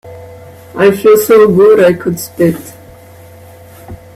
I 0.75 0.89
feel 0.89 1.15
so 1.15 1.47
good 1.47 1.79
I 1.81 1.93
could 1.93 2.19
spit. 2.19 2.73